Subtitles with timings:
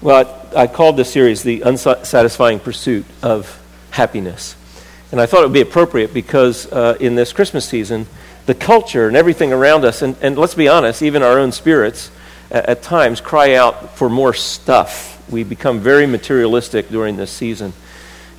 [0.00, 4.54] Well, I, I called this series The Unsatisfying Pursuit of Happiness.
[5.10, 8.06] And I thought it would be appropriate because uh, in this Christmas season,
[8.46, 12.12] the culture and everything around us, and, and let's be honest, even our own spirits
[12.48, 15.20] at, at times cry out for more stuff.
[15.28, 17.72] We become very materialistic during this season.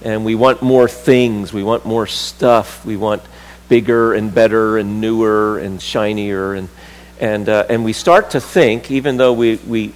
[0.02, 1.52] And we want more things.
[1.52, 2.86] We want more stuff.
[2.86, 3.21] We want
[3.68, 6.54] bigger and better and newer and shinier.
[6.54, 6.70] And,
[7.20, 9.94] and, uh, and we start to think, even though we, we,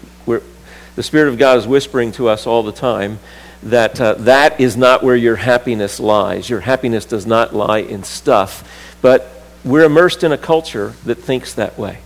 [0.96, 3.20] the Spirit of God is whispering to us all the time
[3.64, 6.50] that uh, that is not where your happiness lies.
[6.50, 8.70] Your happiness does not lie in stuff.
[9.02, 9.30] But
[9.64, 12.00] we're immersed in a culture that thinks that way.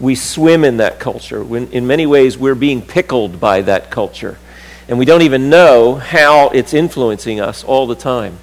[0.00, 1.42] We swim in that culture.
[1.42, 4.38] When, in many ways, we're being pickled by that culture.
[4.88, 8.38] And we don't even know how it's influencing us all the time.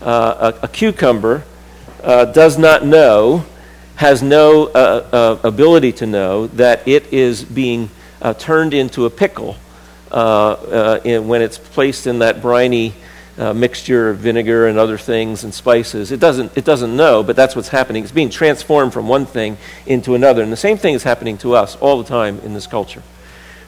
[0.00, 1.44] Uh, a, a, cucumber
[2.02, 3.44] uh, does not know,
[3.96, 7.90] has no uh, uh ability to know, that it is being
[8.24, 9.56] uh, turned into a pickle
[10.10, 12.94] uh, uh, in, when it's placed in that briny
[13.36, 16.10] uh, mixture of vinegar and other things and spices.
[16.10, 18.02] It doesn't, it doesn't know, but that's what's happening.
[18.02, 20.42] It's being transformed from one thing into another.
[20.42, 23.02] And the same thing is happening to us all the time in this culture.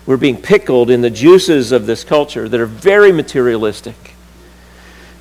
[0.07, 4.15] We're being pickled in the juices of this culture that are very materialistic,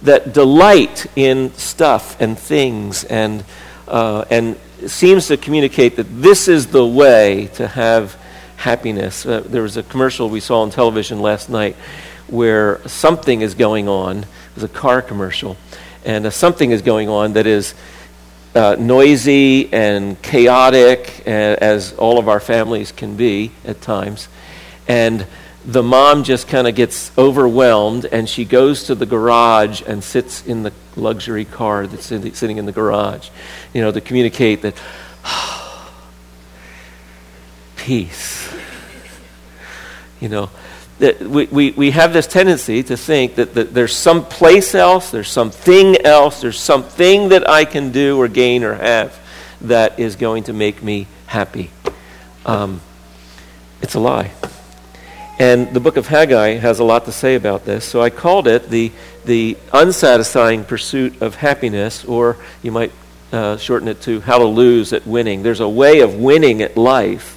[0.04, 3.44] that delight in stuff and things, and,
[3.88, 8.16] uh, and seems to communicate that this is the way to have
[8.58, 9.26] happiness.
[9.26, 11.76] Uh, there was a commercial we saw on television last night
[12.28, 14.20] where something is going on.
[14.20, 15.58] It was a car commercial.
[16.04, 17.74] And uh, something is going on that is
[18.56, 24.28] uh, noisy and chaotic, uh, as all of our families can be at times.
[24.88, 25.28] And
[25.66, 30.46] the mom just kind of gets overwhelmed and she goes to the garage and sits
[30.46, 33.30] in the luxury car that's in the, sitting in the garage,
[33.74, 34.80] you know, to communicate that
[37.86, 38.52] peace.
[40.20, 40.50] You know,
[41.00, 45.30] we, we, we have this tendency to think that, that there's some place else, there's
[45.30, 49.16] something else, there's something that I can do or gain or have
[49.62, 51.70] that is going to make me happy.
[52.44, 52.82] Um,
[53.84, 54.32] it's a lie.
[55.38, 57.86] And the book of Haggai has a lot to say about this.
[57.86, 58.92] So I called it the,
[59.26, 62.94] the unsatisfying pursuit of happiness, or you might
[63.32, 65.44] uh, shorten it to how to lose at winning.
[65.44, 67.36] There's a way of winning at life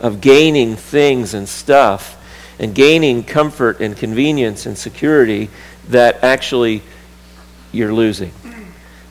[0.00, 2.16] of gaining things and stuff
[2.58, 5.50] and gaining comfort and convenience and security
[5.88, 6.82] that actually
[7.72, 8.32] you're losing.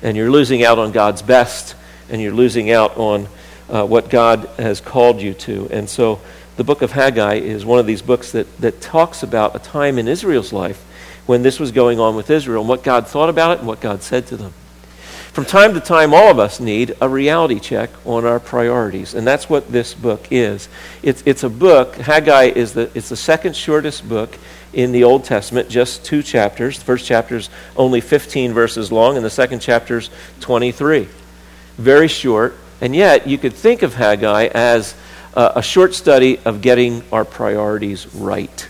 [0.02, 1.76] And you're losing out on God's best,
[2.10, 3.28] and you're losing out on
[3.70, 5.68] uh, what God has called you to.
[5.72, 6.22] And so
[6.58, 9.98] the book of Haggai is one of these books that, that talks about a time
[9.98, 10.84] in Israel's life
[11.26, 13.82] when this was going on with Israel and what God thought about it and what
[13.82, 14.54] God said to them.
[15.36, 19.28] From time to time, all of us need a reality check on our priorities, and
[19.28, 20.70] that's what this book is.
[21.04, 24.38] It's, it's a book, Haggai is the, it's the second shortest book
[24.72, 26.80] in the Old Testament, just two chapters.
[26.80, 30.10] The first chapter is only 15 verses long, and the second chapter is
[30.40, 31.10] 23.
[31.76, 34.96] Very short, and yet you could think of Haggai as
[35.34, 38.70] a, a short study of getting our priorities right.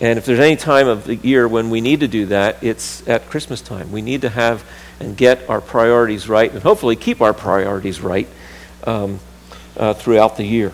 [0.00, 3.06] And if there's any time of the year when we need to do that, it's
[3.06, 3.92] at Christmas time.
[3.92, 4.64] We need to have
[5.00, 8.28] and get our priorities right and hopefully keep our priorities right
[8.84, 9.18] um,
[9.76, 10.72] uh, throughout the year.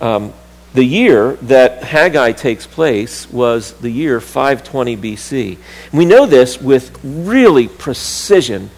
[0.00, 0.32] Um,
[0.74, 5.58] the year that Haggai takes place was the year 520 BC.
[5.90, 8.68] We know this with really precision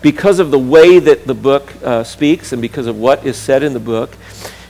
[0.00, 3.64] because of the way that the book uh, speaks and because of what is said
[3.64, 4.14] in the book.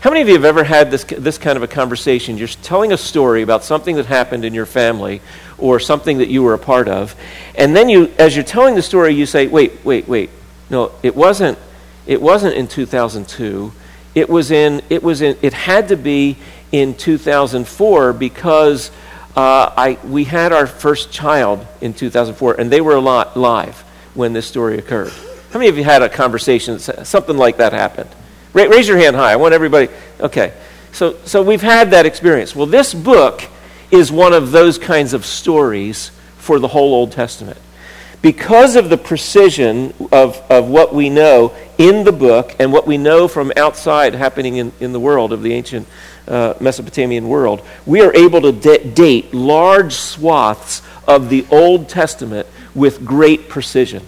[0.00, 2.38] How many of you have ever had this, this kind of a conversation?
[2.38, 5.20] You're telling a story about something that happened in your family
[5.58, 7.14] or something that you were a part of.
[7.54, 10.30] And then you, as you're telling the story, you say, wait, wait, wait.
[10.70, 11.58] No, it wasn't,
[12.06, 13.72] it wasn't in 2002.
[14.14, 16.36] It was in, it was in, it had to be
[16.72, 18.90] in 2004 because
[19.36, 23.80] uh, I, we had our first child in 2004 and they were alive
[24.14, 25.12] when this story occurred.
[25.52, 28.10] How many of you had a conversation, something like that happened?
[28.52, 29.32] Raise your hand high.
[29.32, 29.88] I want everybody.
[30.20, 30.52] Okay.
[30.92, 32.56] So, so we've had that experience.
[32.56, 33.42] Well, this book
[33.90, 37.58] is one of those kinds of stories for the whole Old Testament.
[38.20, 42.98] Because of the precision of, of what we know in the book and what we
[42.98, 45.86] know from outside happening in, in the world of the ancient
[46.26, 52.48] uh, Mesopotamian world, we are able to d- date large swaths of the Old Testament
[52.74, 54.04] with great precision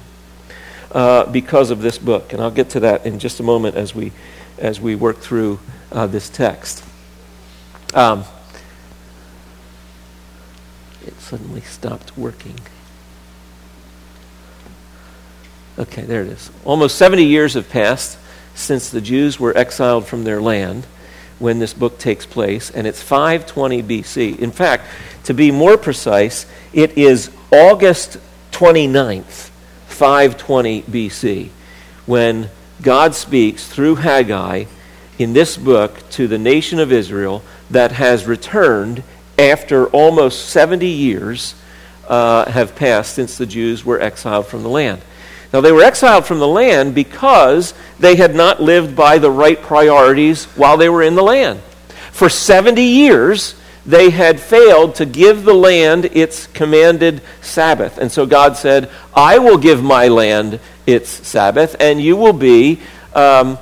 [0.92, 2.32] uh, because of this book.
[2.32, 4.12] And I'll get to that in just a moment as we,
[4.58, 5.60] as we work through
[5.92, 6.84] uh, this text.
[7.94, 8.24] Um,
[11.30, 12.58] suddenly stopped working.
[15.78, 16.50] Okay, there it is.
[16.64, 18.18] Almost 70 years have passed
[18.56, 20.86] since the Jews were exiled from their land.
[21.38, 24.38] when this book takes place, and it's 520 BC.
[24.40, 24.84] In fact,
[25.24, 26.44] to be more precise,
[26.74, 28.18] it is August
[28.52, 29.48] 29th,
[29.86, 31.48] 520 BC,
[32.04, 32.50] when
[32.82, 34.66] God speaks through Haggai
[35.18, 39.02] in this book to the nation of Israel that has returned
[39.40, 41.54] after almost 70 years
[42.08, 45.00] uh, have passed since the Jews were exiled from the land.
[45.52, 49.60] Now, they were exiled from the land because they had not lived by the right
[49.60, 51.60] priorities while they were in the land.
[52.12, 53.54] For 70 years,
[53.87, 57.98] they had failed to give the land its commanded Sabbath.
[57.98, 62.81] And so God said, I will give my land its Sabbath, and you will be
[63.14, 63.58] um,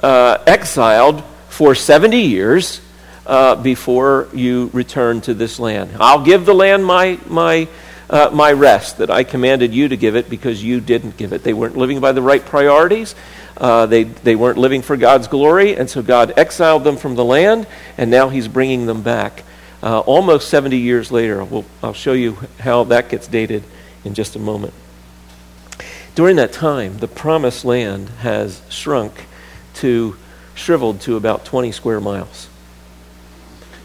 [0.00, 2.80] uh, exiled for 70 years
[3.28, 5.90] uh, before you return to this land.
[6.00, 7.68] I'll give the land my, my,
[8.08, 11.44] uh, my rest that I commanded you to give it because you didn't give it.
[11.44, 13.14] They weren't living by the right priorities.
[13.58, 17.24] Uh, they, they weren't living for God's glory, and so God exiled them from the
[17.24, 17.66] land,
[17.98, 19.44] and now He's bringing them back.
[19.82, 23.62] Uh, almost 70 years later, we'll, I'll show you how that gets dated
[24.04, 24.72] in just a moment.
[26.14, 29.26] During that time, the promised land has shrunk
[29.74, 30.16] to,
[30.54, 32.48] shriveled to about 20 square miles.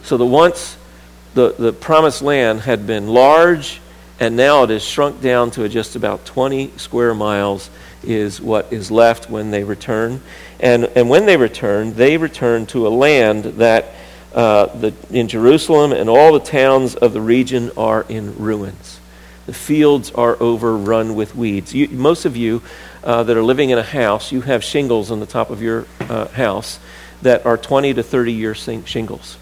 [0.03, 0.77] So the once,
[1.33, 3.79] the, the promised land had been large,
[4.19, 7.69] and now it is shrunk down to just about 20 square miles
[8.03, 10.21] is what is left when they return.
[10.59, 13.93] And, and when they return, they return to a land that
[14.33, 18.99] uh, the, in Jerusalem and all the towns of the region are in ruins.
[19.45, 21.73] The fields are overrun with weeds.
[21.73, 22.61] You, most of you
[23.05, 25.85] uh, that are living in a house, you have shingles on the top of your
[26.01, 26.79] uh, house
[27.21, 29.37] that are 20 to 30 year shingles.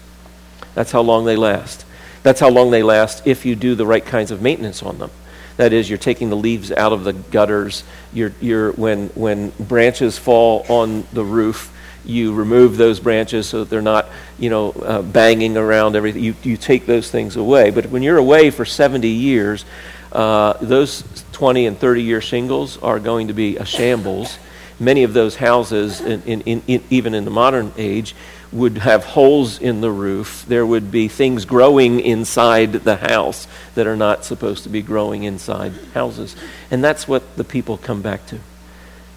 [0.74, 1.84] That's how long they last.
[2.22, 5.10] That's how long they last if you do the right kinds of maintenance on them.
[5.56, 7.84] That is, you're taking the leaves out of the gutters.
[8.12, 11.70] You're, you're, when, when branches fall on the roof,
[12.04, 14.08] you remove those branches so that they're not,
[14.38, 16.24] you know, uh, banging around everything.
[16.24, 17.70] You, you take those things away.
[17.70, 19.64] But when you're away for 70 years,
[20.10, 24.38] uh, those 20 and 30 year shingles are going to be a shambles.
[24.80, 28.14] Many of those houses, in, in, in, even in the modern age,
[28.52, 30.44] would have holes in the roof.
[30.46, 35.24] There would be things growing inside the house that are not supposed to be growing
[35.24, 36.36] inside houses.
[36.70, 38.38] And that's what the people come back to.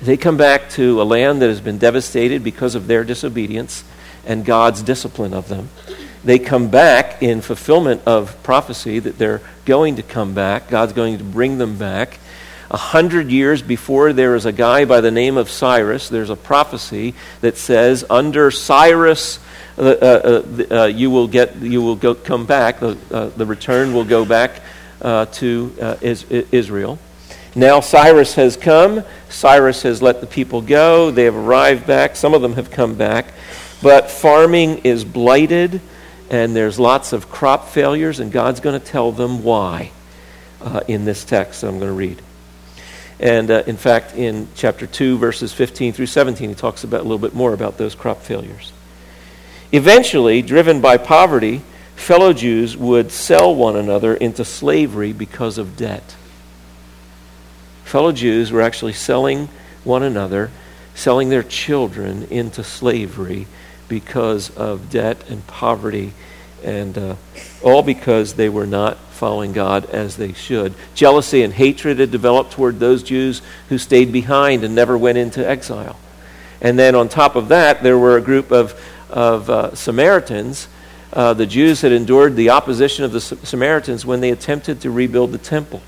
[0.01, 3.83] They come back to a land that has been devastated because of their disobedience
[4.25, 5.69] and God's discipline of them.
[6.23, 10.69] They come back in fulfillment of prophecy that they're going to come back.
[10.69, 12.19] God's going to bring them back.
[12.71, 16.35] A hundred years before there is a guy by the name of Cyrus, there's a
[16.35, 19.39] prophecy that says, under Cyrus,
[19.77, 22.79] uh, uh, uh, uh you will get, you will go, come back.
[22.79, 24.61] The, uh, the return will go back
[25.01, 25.99] uh, to
[26.51, 26.97] Israel.
[27.55, 29.03] Now Cyrus has come.
[29.29, 31.11] Cyrus has let the people go.
[31.11, 32.15] They have arrived back.
[32.15, 33.27] Some of them have come back.
[33.81, 35.81] But farming is blighted,
[36.29, 39.91] and there's lots of crop failures, and God's going to tell them why
[40.61, 42.21] uh, in this text that I'm going to read.
[43.19, 47.03] And uh, in fact, in chapter 2, verses 15 through 17, he talks about, a
[47.03, 48.73] little bit more about those crop failures.
[49.71, 51.61] Eventually, driven by poverty,
[51.95, 56.15] fellow Jews would sell one another into slavery because of debt
[57.85, 59.47] fellow Jews were actually selling
[59.85, 60.51] one another,
[60.95, 63.47] selling their children into slavery
[63.87, 66.11] because of debt and poverty,
[66.61, 67.15] and uh,
[67.63, 70.73] all because they were not following God as they should.
[70.93, 75.47] Jealousy and hatred had developed toward those Jews who stayed behind and never went into
[75.47, 75.97] exile.
[76.61, 78.79] And then on top of that, there were a group of,
[79.09, 80.67] of uh, Samaritans.
[81.11, 85.31] Uh, the Jews had endured the opposition of the Samaritans when they attempted to rebuild
[85.31, 85.81] the temple.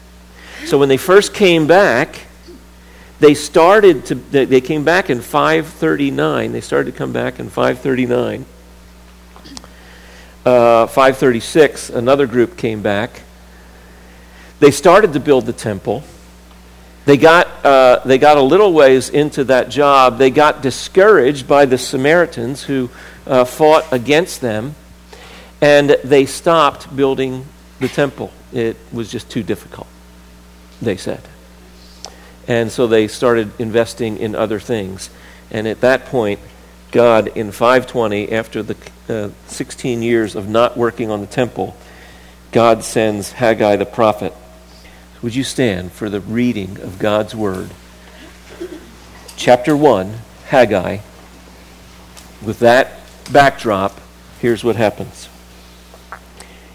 [0.66, 2.28] So when they first came back,
[3.20, 6.52] they started to, they came back in 539.
[6.52, 8.46] They started to come back in 539.
[10.48, 13.24] Uh, 536, another group came back.
[14.62, 16.06] They started to build the temple.
[17.04, 20.18] They got, uh, they got a little ways into that job.
[20.18, 22.90] They got discouraged by the Samaritans who
[23.26, 24.76] uh, fought against them,
[25.60, 27.46] and they stopped building
[27.82, 28.32] the temple.
[28.54, 29.88] It was just too difficult
[30.82, 31.24] they said.
[32.48, 35.10] And so they started investing in other things.
[35.52, 36.40] And at that point,
[36.92, 38.78] God, in 520, after the
[39.10, 41.76] uh, 16 years of not working on the temple,
[42.52, 44.34] God sends Haggai the prophet.
[45.22, 47.72] Would you stand for the reading of God's word?
[49.36, 51.00] Chapter 1, Haggai.
[52.44, 53.00] With that
[53.32, 54.00] backdrop,
[54.40, 55.28] here's what happens.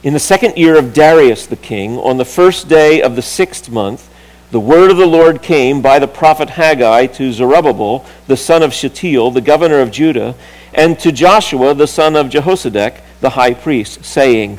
[0.03, 3.71] In the second year of Darius the king, on the first day of the sixth
[3.71, 4.12] month,
[4.53, 8.75] the word of the Lord came by the prophet Haggai to Zerubbabel, the son of
[8.75, 10.35] Shealtiel, the governor of Judah,
[10.75, 14.59] and to Joshua, the son of Jehozadak, the high priest, saying,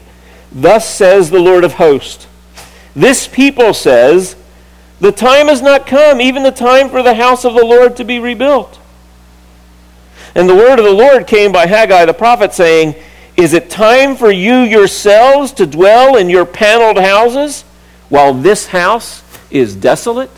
[0.52, 2.26] Thus says the Lord of hosts,
[2.96, 4.36] This people says,
[5.00, 8.04] The time has not come, even the time for the house of the Lord to
[8.04, 8.80] be rebuilt.
[10.34, 12.96] And the word of the Lord came by Haggai the prophet, saying,
[13.38, 17.62] Is it time for you yourselves to dwell in your paneled houses,
[18.10, 19.23] while this house
[19.54, 20.32] is desolate?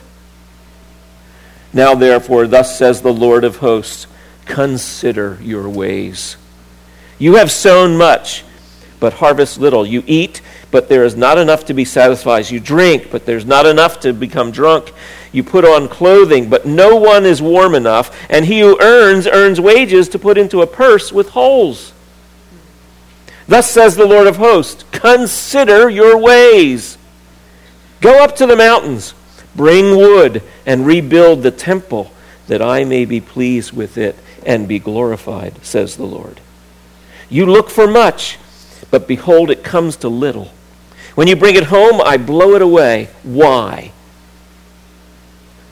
[1.73, 4.07] Now, therefore, thus says the Lord of hosts
[4.45, 6.37] Consider your ways.
[7.17, 8.43] You have sown much,
[8.99, 9.85] but harvest little.
[9.85, 12.49] You eat, but there is not enough to be satisfied.
[12.49, 14.93] You drink, but there's not enough to become drunk.
[15.31, 18.15] You put on clothing, but no one is warm enough.
[18.29, 21.93] And he who earns, earns wages to put into a purse with holes.
[23.47, 26.94] Thus says the Lord of hosts Consider your ways.
[28.01, 29.13] Go up to the mountains,
[29.55, 32.11] bring wood, and rebuild the temple,
[32.47, 36.39] that I may be pleased with it and be glorified, says the Lord.
[37.29, 38.37] You look for much,
[38.91, 40.51] but behold, it comes to little.
[41.15, 43.09] When you bring it home, I blow it away.
[43.23, 43.91] Why?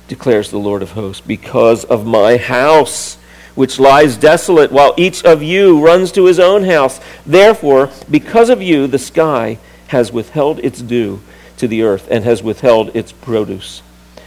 [0.07, 3.15] declares the Lord of hosts, because of my house,
[3.55, 6.99] which lies desolate, while each of you runs to his own house.
[7.25, 11.21] Therefore, because of you, the sky has withheld its dew
[11.63, 13.81] to the earth and has withheld its produce.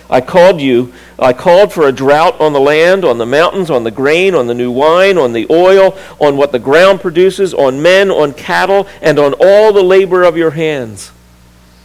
[0.09, 3.85] I called you, I called for a drought on the land, on the mountains, on
[3.85, 7.83] the grain, on the new wine, on the oil, on what the ground produces, on
[7.83, 11.13] men, on cattle, and on all the labor of your hands.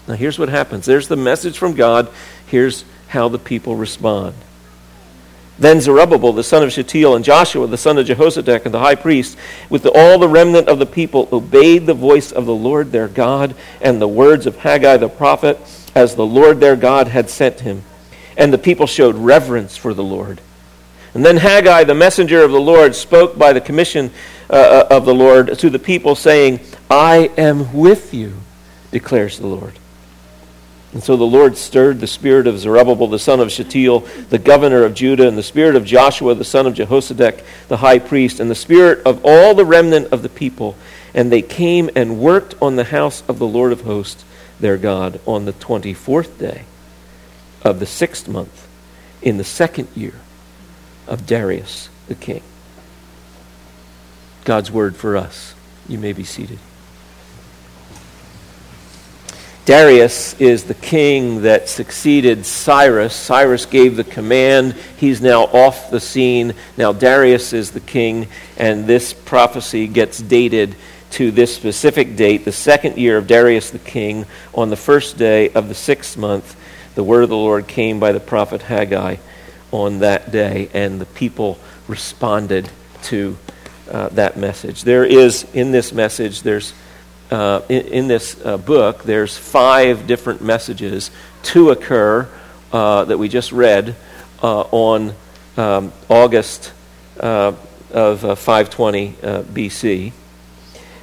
[0.08, 0.86] Now here's what happens.
[0.86, 2.10] There's the message from God.
[2.46, 4.36] Here's how the people respond.
[5.60, 8.96] Then Zerubbabel, the son of Shealtiel, and Joshua, the son of Jehozadak, and the high
[8.96, 9.38] priest,
[9.70, 13.54] with all the remnant of the people, obeyed the voice of the Lord their God
[13.82, 15.60] and the words of Haggai the prophet,
[15.94, 17.84] as the Lord their God had sent him.
[18.38, 20.42] And the people showed reverence for the Lord.
[21.14, 24.12] And then Haggai, the messenger of the Lord, spoke by the commission
[24.50, 28.34] uh, uh of the Lord to the people, saying, I am with you,
[28.92, 29.74] declares the Lord.
[30.94, 34.84] And so the Lord stirred the spirit of Zerubbabel, the son of Shealtiel, the governor
[34.84, 38.52] of Judah, and the spirit of Joshua, the son of Jehozadak, the high priest, and
[38.52, 40.76] the spirit of all the remnant of the people.
[41.14, 44.26] And they came and worked on the house of the Lord of hosts,
[44.60, 46.66] their God, on the 24th day
[47.62, 48.68] of the sixth month,
[49.22, 50.16] in the second year
[51.08, 52.42] of Darius the king.
[54.44, 55.54] God's word for us.
[55.88, 56.60] You may be seated.
[59.66, 63.16] Darius is the king that succeeded Cyrus.
[63.16, 64.74] Cyrus gave the command.
[64.98, 66.56] He's now off the scene.
[66.78, 68.28] Now Darius is the king,
[68.58, 70.76] and this prophecy gets dated
[71.12, 74.26] to this specific date, the second year of Darius the king,
[74.56, 76.56] on the first day of the sixth month.
[76.96, 79.18] The word of the Lord came by the prophet Haggai
[79.72, 82.68] on that day, and the people responded
[83.04, 83.38] to
[83.92, 84.84] uh, that message.
[84.84, 86.74] There is, in this message, there's
[87.32, 91.12] uh, in, in, this uh, book, there's five different messages.
[91.44, 92.28] Two occur
[92.74, 93.96] uh, that we just read
[94.44, 95.14] uh, on
[95.56, 96.74] um, August
[97.20, 97.54] uh,
[97.92, 99.14] of uh, 520
[99.54, 100.12] BC.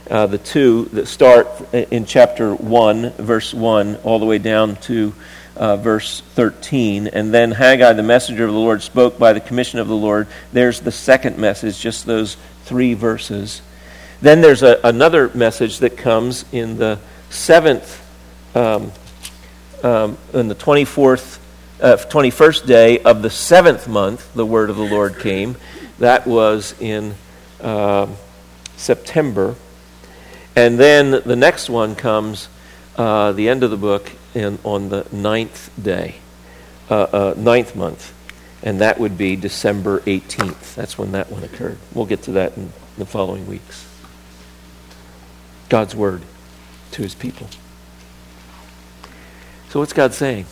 [0.07, 5.15] the two that start in chapter 1, verse 1, all the way down to
[5.57, 7.07] verse 13.
[7.07, 10.27] And then Haggai, the messenger of the Lord, spoke by the commission of the Lord.
[10.53, 13.63] There's the second message, just those three verses.
[14.21, 16.99] Then there's a, another message that comes in the
[17.31, 18.05] seventh,
[18.57, 18.93] um,
[19.83, 21.39] um, in the 24th,
[21.81, 25.57] uh, 21st day of the seventh month, the word of the Lord came.
[26.01, 27.15] That was in
[27.61, 28.09] uh,
[28.77, 29.55] September.
[30.57, 32.49] And then the next one comes,
[32.97, 36.17] uh, the end of the book, in, on the ninth day,
[36.91, 38.13] uh, uh, ninth month.
[38.65, 40.75] And that would be December 18th.
[40.75, 41.79] That's when that one occurred.
[41.95, 43.88] We'll get to that in the following weeks.
[45.69, 46.23] God's word
[46.93, 47.49] to his people.
[49.71, 50.47] So, what's God saying?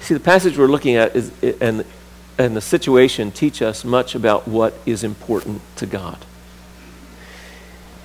[0.00, 1.84] See, the passage we're looking at is, and,
[2.36, 6.18] and the situation teach us much about what is important to God.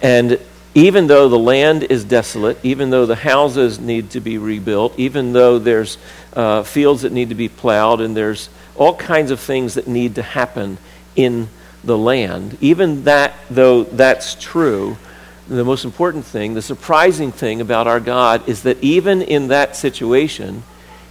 [0.01, 0.39] And
[0.75, 5.33] even though the land is desolate, even though the houses need to be rebuilt, even
[5.33, 5.97] though there's
[6.33, 10.15] uh, fields that need to be plowed, and there's all kinds of things that need
[10.15, 10.77] to happen
[11.15, 11.47] in
[11.83, 14.97] the land, even that, though that's true,
[15.47, 19.75] the most important thing, the surprising thing about our God is that even in that
[19.75, 20.63] situation,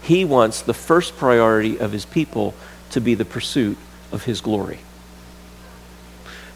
[0.03, 2.55] He wants the first priority of His people
[2.91, 3.77] to be the pursuit
[4.11, 4.81] of His glory.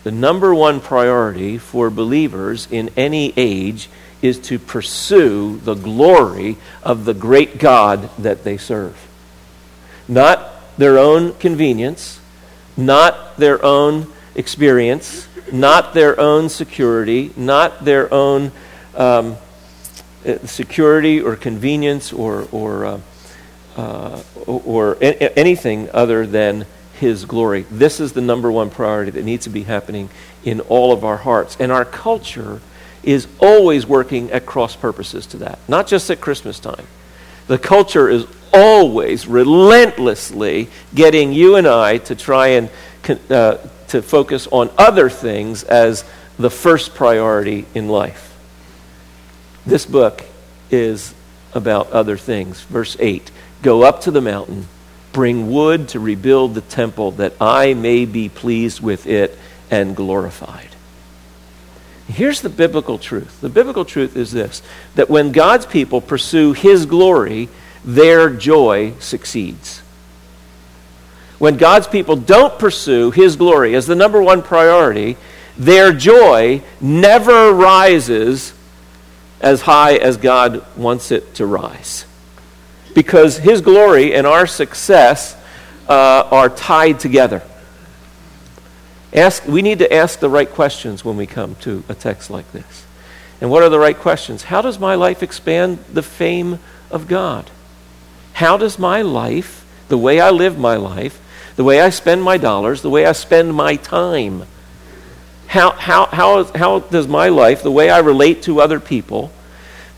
[0.05, 3.89] The number one priority for believers in any age
[4.23, 8.97] is to pursue the glory of the great God that they serve.
[10.09, 12.21] Not their own convenience,
[12.77, 18.53] not their own experience, not their own security, not their own
[18.95, 19.37] um,
[20.27, 23.01] uh, security or convenience or, or, uh,
[23.77, 26.67] uh, or a- anything other than
[26.99, 27.67] His glory.
[27.71, 30.09] This is the number one priority that needs to be happening
[30.45, 31.57] in all of our hearts.
[31.61, 32.61] And our culture
[33.03, 36.87] is always working at cross purposes to that, not just at Christmas time.
[37.47, 42.71] The culture is always relentlessly getting you and I to try and
[43.31, 46.05] uh, to focus on other things as
[46.39, 48.35] the first priority in life.
[49.65, 50.25] This book
[50.71, 51.15] is
[51.55, 52.61] about other things.
[52.63, 53.31] Verse 8
[53.63, 54.69] Go up to the mountain,
[55.13, 59.37] bring wood to rebuild the temple, that I may be pleased with it
[59.71, 60.69] and glorified.
[62.09, 63.41] Here's the biblical truth.
[63.41, 64.63] The biblical truth is this
[64.95, 67.49] that when God's people pursue His glory,
[67.85, 69.83] their joy succeeds.
[71.39, 75.17] When God's people don't pursue His glory as the number one priority,
[75.59, 78.55] their joy never rises
[79.41, 82.07] as high as God wants it to rise.
[82.95, 85.37] Because His glory and our success
[85.89, 87.43] uh, are tied together.
[89.13, 92.51] Ask, we need to ask the right questions when we come to a text like
[92.53, 92.87] this.
[93.41, 94.45] And what are the right questions?
[94.45, 96.59] How does my life expand the fame
[96.91, 97.51] of God?
[98.35, 101.21] How does my life, the way I live my life,
[101.57, 104.45] the way I spend my dollars, the way I spend my time,
[105.47, 109.33] how, how, how, how does my life, the way I relate to other people,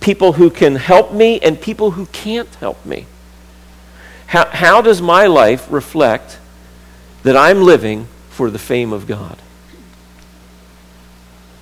[0.00, 3.06] people who can help me and people who can't help me,
[4.28, 6.38] how, how does my life reflect
[7.24, 9.38] that I'm living for the fame of God?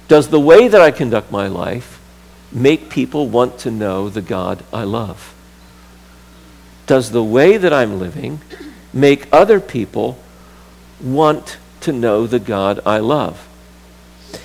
[0.09, 2.01] Does the way that I conduct my life
[2.53, 5.35] make people want to know the God I love?
[6.87, 8.41] Does the way that I'm living
[8.97, 10.19] make other people
[11.01, 13.47] want to know the God I love?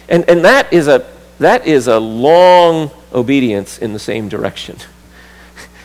[0.10, 4.78] And, and that, is a, that is a long obedience in the same direction.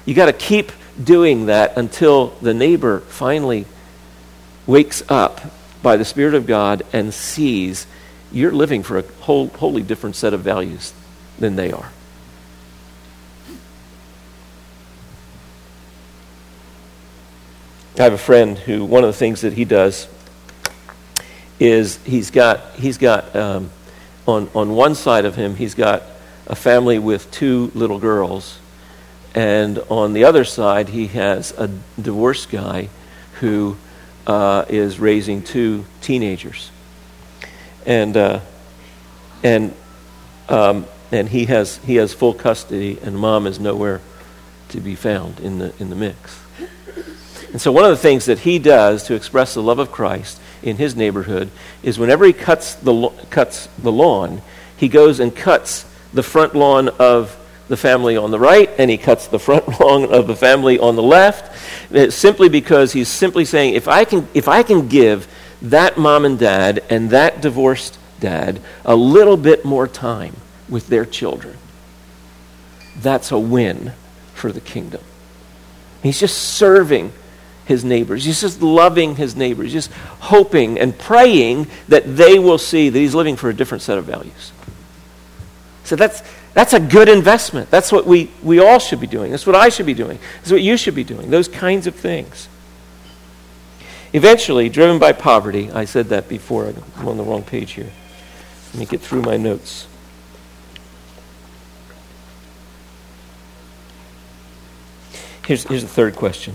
[0.05, 0.71] You got to keep
[1.03, 3.67] doing that until the neighbor finally
[4.65, 5.41] wakes up
[5.83, 7.89] by the Spirit of God and sees
[8.31, 10.93] you're living for a whole, wholly different set of values
[11.41, 11.91] than they are.
[17.99, 20.07] I have a friend who, one of the things that he does
[21.59, 23.71] is he's got, he's got um,
[24.27, 26.03] on, on one side of him, he's got
[26.47, 28.59] a family with two little girls.
[29.35, 32.91] And on the other side, he has a divorced guy
[33.41, 33.79] who
[34.27, 36.71] uh, is raising two teenagers.
[37.87, 38.41] And, uh,
[39.43, 39.75] and,
[40.51, 44.03] um, and he, has, he has full custody, and mom is nowhere
[44.69, 46.46] to be found in the, in the mix.
[47.57, 50.39] And so, one of the things that he does to express the love of Christ
[50.63, 51.51] in his neighborhood
[51.83, 54.43] is whenever he cuts the, cuts the lawn,
[54.77, 57.35] he goes and cuts the front lawn of
[57.69, 60.97] the family on the right and he cuts the front lawn of the family on
[60.97, 61.51] the left
[61.95, 65.27] uh, simply because he's simply saying if I can if I can give
[65.63, 70.37] that mom and dad and that divorced dad a little bit more time
[70.69, 71.57] with their children
[73.01, 73.95] that's a win
[74.35, 75.01] for the kingdom.
[76.03, 77.15] He's just serving
[77.67, 78.25] his neighbors.
[78.25, 83.15] He's just loving his neighbors, just hoping and praying that they will see that he's
[83.15, 84.53] living for a different set of values.
[85.85, 86.23] So that's,
[86.55, 87.71] that's a good investment.
[87.71, 89.33] That's what we, we all should be doing.
[89.33, 90.19] That's what I should be doing.
[90.39, 91.31] That's what you should be doing.
[91.31, 92.49] Those kinds of things.
[94.13, 96.73] Eventually, driven by poverty, I said that before.
[96.97, 97.91] I'm on the wrong page here.
[98.73, 99.89] Let me get through my notes.
[105.47, 106.55] Here's, here's the third question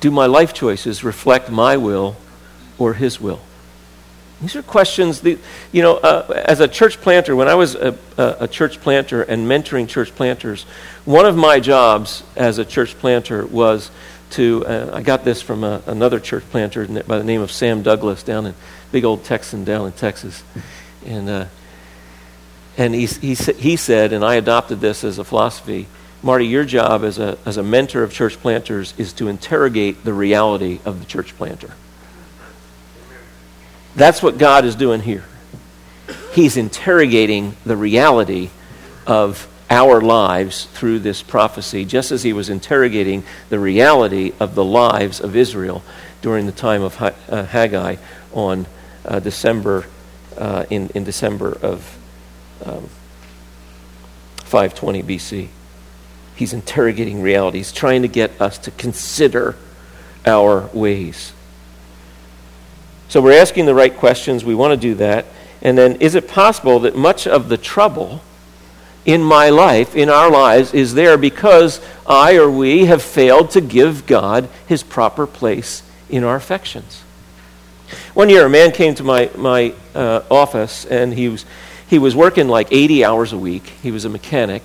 [0.00, 2.16] Do my life choices reflect my will
[2.78, 3.40] or his will?
[4.40, 5.40] These are questions, that,
[5.72, 9.48] you know, uh, as a church planter, when I was a, a, church planter and
[9.48, 10.62] mentoring church planters,
[11.04, 13.90] one of my jobs as a church planter was
[14.30, 17.82] to, uh, I got this from a, another church planter by the name of Sam
[17.82, 18.54] Douglas down in
[18.92, 20.44] big old Texan down in Texas.
[21.04, 21.46] And, uh,
[22.76, 25.88] and he, he, he said, and I adopted this as a philosophy,
[26.22, 30.12] Marty, your job as a, as a mentor of church planters is to interrogate the
[30.12, 31.72] reality of the church planter.
[33.94, 35.24] That's what God is doing here.
[36.32, 38.50] He's interrogating the reality
[39.06, 44.64] of our lives through this prophecy, just as he was interrogating the reality of the
[44.64, 45.82] lives of Israel
[46.22, 47.96] during the time of uh, Haggai
[48.32, 48.66] on
[49.04, 49.86] uh, December,
[50.36, 51.96] uh, in, in December of
[52.64, 52.88] um,
[54.44, 55.48] 520 BC.
[56.38, 57.58] He's interrogating reality.
[57.58, 59.56] He's trying to get us to consider
[60.24, 61.32] our ways.
[63.08, 64.44] So we're asking the right questions.
[64.44, 65.26] We want to do that.
[65.62, 68.20] And then, is it possible that much of the trouble
[69.04, 73.60] in my life, in our lives, is there because I or we have failed to
[73.60, 77.02] give God his proper place in our affections?
[78.14, 81.44] One year, a man came to my, my uh, office and he was,
[81.88, 83.64] he was working like 80 hours a week.
[83.82, 84.62] He was a mechanic.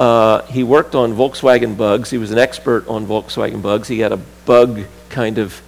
[0.00, 2.08] Uh, he worked on Volkswagen bugs.
[2.08, 3.86] He was an expert on Volkswagen bugs.
[3.86, 5.60] He had a bug kind of,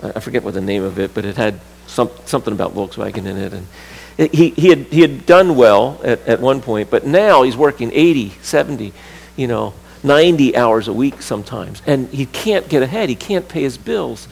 [0.00, 3.36] I forget what the name of it, but it had some, something about Volkswagen in
[3.36, 3.52] it.
[3.52, 3.66] And
[4.16, 7.56] it, he, he, had, he had done well at, at one point, but now he's
[7.56, 8.92] working 80, 70,
[9.34, 9.74] you know,
[10.04, 11.82] 90 hours a week sometimes.
[11.84, 13.08] And he can't get ahead.
[13.08, 14.28] He can't pay his bills.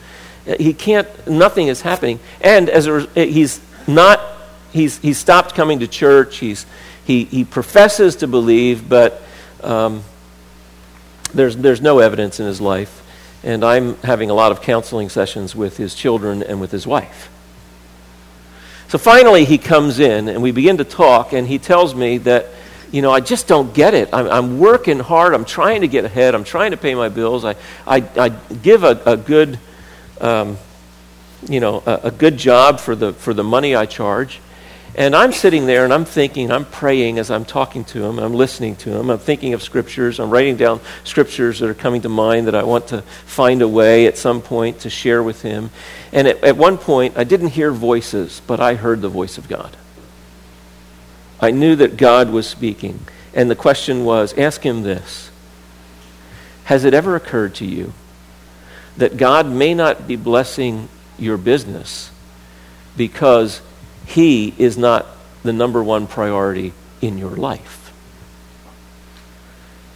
[0.46, 2.20] Uh, he can't, nothing is happening.
[2.40, 4.20] And as a, he's not,
[4.73, 6.37] he's, he's stopped coming to church.
[6.38, 6.64] He's,
[7.11, 9.20] he, he professes to believe, but
[9.64, 10.05] um,
[11.35, 12.96] there's, there's no evidence in his life.
[13.42, 17.29] And I'm having a lot of counseling sessions with his children and with his wife.
[18.87, 22.46] So finally, he comes in, and we begin to talk, and he tells me that,
[22.92, 24.09] you know, I just don't get it.
[24.12, 25.35] I'm, I'm working hard.
[25.35, 26.37] I'm trying to get ahead.
[26.37, 27.44] I'm trying to pay my bills.
[27.44, 29.59] I, I, I give a, a good,
[30.20, 30.59] um,
[31.49, 34.40] you know, a, a good job for the, for the money I charge.
[34.96, 38.35] And I'm sitting there and I'm thinking, I'm praying as I'm talking to him, I'm
[38.35, 42.09] listening to him, I'm thinking of scriptures, I'm writing down scriptures that are coming to
[42.09, 45.70] mind that I want to find a way at some point to share with him.
[46.12, 49.48] And at, at one point, I didn't hear voices, but I heard the voice of
[49.48, 49.76] God.
[51.40, 53.00] I knew that God was speaking.
[53.33, 55.31] And the question was ask him this
[56.64, 57.92] Has it ever occurred to you
[58.96, 62.11] that God may not be blessing your business
[62.96, 63.62] because
[64.11, 65.07] he is not
[65.42, 67.92] the number one priority in your life.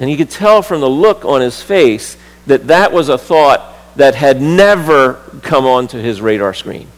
[0.01, 3.75] And you could tell from the look on his face that that was a thought
[3.97, 6.89] that had never come onto his radar screen.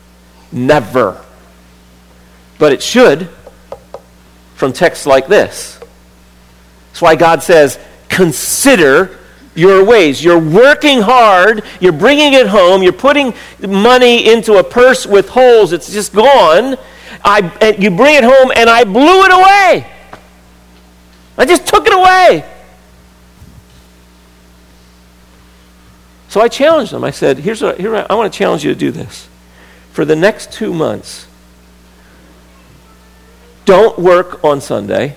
[0.50, 1.22] Never.
[2.58, 3.28] But it should
[4.54, 5.78] from texts like this.
[6.88, 9.18] That's why God says, consider
[9.54, 10.22] your ways.
[10.22, 15.72] You're working hard, you're bringing it home, you're putting money into a purse with holes,
[15.72, 16.76] it's just gone,
[17.26, 19.92] I, you bring it home, and I blew it away.
[21.36, 22.48] I just took it away.
[26.28, 27.02] So I challenged them.
[27.02, 29.28] I said, Here's what, here, I want to challenge you to do this.
[29.90, 31.26] For the next two months,
[33.64, 35.16] don't work on Sunday.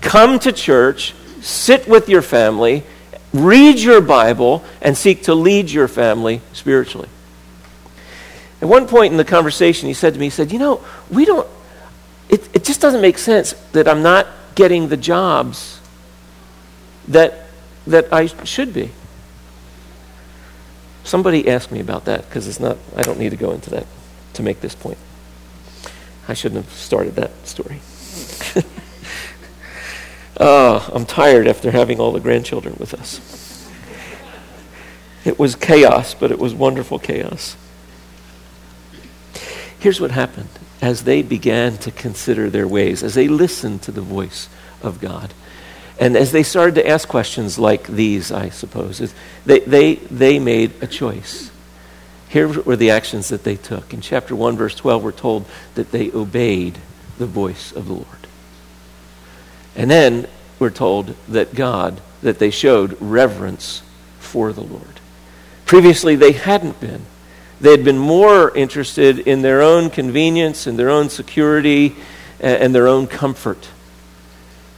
[0.00, 2.82] Come to church, sit with your family,
[3.32, 7.08] read your Bible, and seek to lead your family spiritually.
[8.60, 11.24] At one point in the conversation, he said to me, he said, You know, we
[11.24, 11.48] don't,
[12.28, 15.80] it, it just doesn't make sense that I'm not getting the jobs
[17.08, 17.46] that,
[17.86, 18.90] that I should be.
[21.04, 23.86] Somebody asked me about that because it's not, I don't need to go into that
[24.34, 24.98] to make this point.
[26.28, 27.80] I shouldn't have started that story.
[30.38, 33.20] oh, I'm tired after having all the grandchildren with us.
[35.24, 37.56] It was chaos, but it was wonderful chaos.
[39.80, 40.48] Here's what happened
[40.80, 44.48] as they began to consider their ways, as they listened to the voice
[44.82, 45.34] of God.
[45.98, 49.12] And as they started to ask questions like these, I suppose,
[49.44, 51.50] they, they, they made a choice.
[52.28, 53.92] Here were the actions that they took.
[53.92, 56.78] In chapter 1, verse 12, we're told that they obeyed
[57.18, 58.06] the voice of the Lord.
[59.76, 63.82] And then we're told that God, that they showed reverence
[64.18, 65.00] for the Lord.
[65.66, 67.04] Previously, they hadn't been.
[67.60, 71.94] They had been more interested in their own convenience and their own security
[72.40, 73.68] and their own comfort.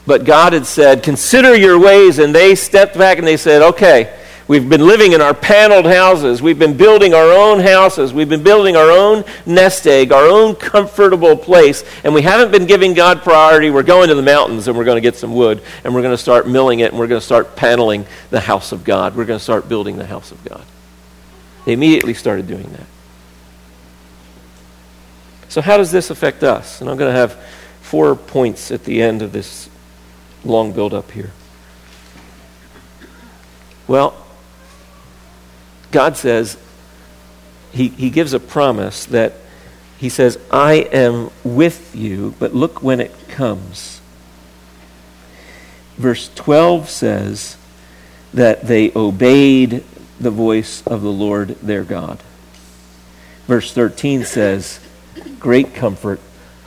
[0.07, 2.19] But God had said, Consider your ways.
[2.19, 4.19] And they stepped back and they said, Okay,
[4.49, 6.43] we've been living in our paneled houses.
[6.43, 8.13] We've been building our own houses.
[8.13, 11.85] We've been building our own nest egg, our own comfortable place.
[12.03, 13.71] And we haven't been giving God priority.
[13.71, 16.15] We're going to the mountains and we're going to get some wood and we're going
[16.15, 19.15] to start milling it and we're going to start paneling the house of God.
[19.15, 20.65] We're going to start building the house of God.
[21.65, 22.87] They immediately started doing that.
[25.49, 26.81] So, how does this affect us?
[26.81, 27.35] And I'm going to have
[27.83, 29.69] four points at the end of this
[30.45, 31.31] long build up here.
[33.87, 34.17] Well,
[35.91, 36.57] God says,
[37.73, 39.35] he, he gives a promise that
[39.99, 44.01] He says, I am with you, but look when it comes.
[45.97, 47.57] Verse 12 says
[48.35, 49.85] that they obeyed
[50.23, 52.23] the voice of the Lord their God.
[53.47, 54.81] Verse 13 says,
[55.39, 56.21] Great comfort,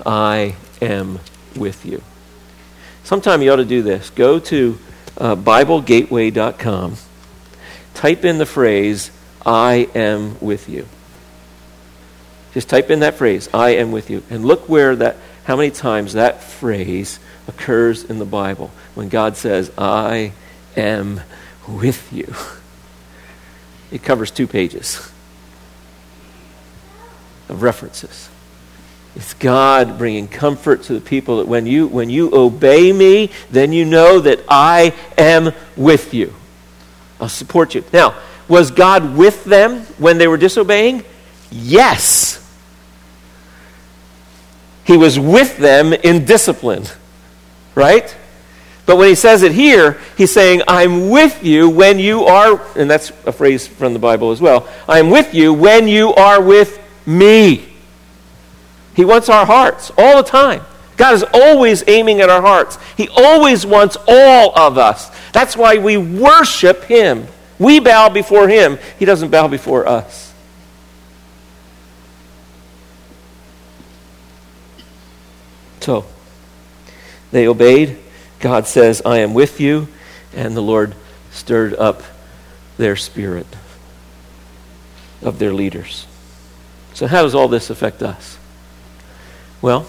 [0.06, 1.20] I am
[1.56, 2.04] with you.
[3.04, 4.10] Sometime you ought to do this.
[4.10, 4.78] Go to
[5.18, 6.96] uh, BibleGateway.com,
[7.94, 9.12] type in the phrase,
[9.46, 10.86] I am with you.
[12.54, 15.72] Just type in that phrase, I am with you, and look where that, how many
[15.72, 20.34] times that phrase occurs in the Bible when God says, I
[20.76, 21.22] am
[21.68, 22.34] with you.
[23.92, 25.12] It covers two pages
[27.50, 28.30] of references.
[29.16, 33.72] It's God bringing comfort to the people that when you, when you obey me, then
[33.72, 36.34] you know that I am with you.
[37.22, 37.84] I'll support you.
[37.94, 38.16] Now,
[38.50, 41.04] was God with them when they were disobeying?
[41.50, 42.42] Yes.
[44.84, 46.84] He was with them in discipline,
[47.74, 48.16] right?
[48.86, 52.90] But when he says it here, he's saying, I'm with you when you are, and
[52.90, 56.80] that's a phrase from the Bible as well, I'm with you when you are with
[57.06, 57.68] me.
[58.94, 60.62] He wants our hearts all the time.
[60.98, 62.78] God is always aiming at our hearts.
[62.96, 65.12] He always wants all of us.
[65.34, 67.28] That's why we worship Him.
[67.60, 68.78] We bow before Him.
[69.00, 70.34] He doesn't bow before us.
[75.82, 76.06] So,
[77.32, 78.05] they obeyed.
[78.46, 79.88] God says, I am with you.
[80.36, 80.94] And the Lord
[81.32, 82.04] stirred up
[82.78, 83.48] their spirit
[85.24, 86.06] of their leaders.
[86.94, 88.38] So, how does all this affect us?
[89.64, 89.88] Well,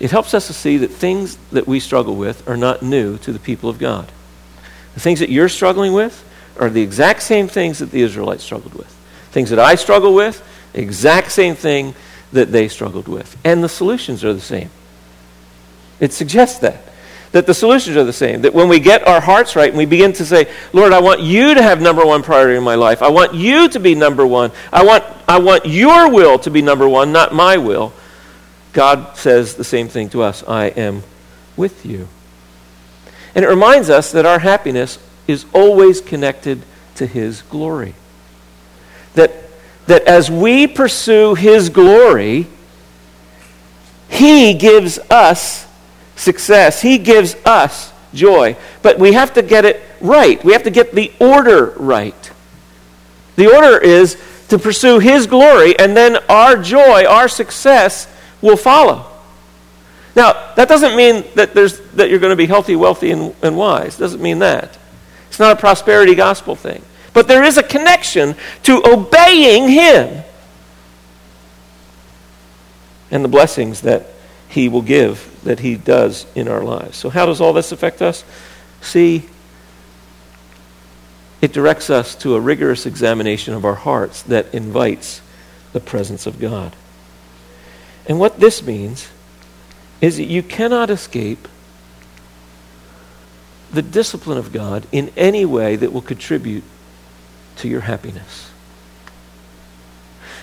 [0.00, 3.32] it helps us to see that things that we struggle with are not new to
[3.32, 4.10] the people of God.
[4.94, 6.28] The things that you're struggling with
[6.58, 8.90] are the exact same things that the Israelites struggled with.
[9.30, 10.42] Things that I struggle with,
[10.74, 11.94] exact same thing
[12.32, 13.36] that they struggled with.
[13.44, 14.70] And the solutions are the same.
[16.00, 16.88] It suggests that.
[17.34, 18.42] That the solutions are the same.
[18.42, 21.20] That when we get our hearts right and we begin to say, Lord, I want
[21.20, 23.02] you to have number one priority in my life.
[23.02, 24.52] I want you to be number one.
[24.72, 27.92] I want, I want your will to be number one, not my will
[28.74, 31.04] God says the same thing to us I am
[31.56, 32.08] with you.
[33.34, 36.62] And it reminds us that our happiness is always connected
[36.96, 37.94] to His glory.
[39.14, 39.32] That,
[39.86, 42.48] that as we pursue His glory,
[44.08, 45.66] He gives us
[46.16, 48.56] success, He gives us joy.
[48.82, 52.30] But we have to get it right, we have to get the order right.
[53.36, 54.16] The order is
[54.48, 58.06] to pursue His glory, and then our joy, our success,
[58.40, 59.06] will follow.
[60.16, 63.56] Now, that doesn't mean that, there's, that you're going to be healthy, wealthy, and, and
[63.56, 63.96] wise.
[63.96, 64.78] It doesn't mean that.
[65.28, 66.84] It's not a prosperity gospel thing.
[67.12, 70.22] But there is a connection to obeying Him
[73.10, 74.06] and the blessings that
[74.54, 76.96] He will give, that He does in our lives.
[76.96, 78.24] So, how does all this affect us?
[78.80, 79.24] See,
[81.40, 85.20] it directs us to a rigorous examination of our hearts that invites
[85.72, 86.76] the presence of God.
[88.06, 89.08] And what this means
[90.00, 91.48] is that you cannot escape
[93.72, 96.62] the discipline of God in any way that will contribute
[97.56, 98.52] to your happiness.